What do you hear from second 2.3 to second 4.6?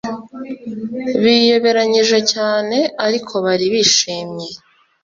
cyane ariko bari bishimye